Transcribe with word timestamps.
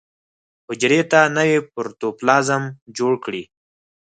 حجرې 0.67 1.01
ته 1.11 1.19
نوی 1.35 1.55
پروتوپلازم 1.73 2.63
جوړ 2.97 3.13
کړي. 3.23 3.43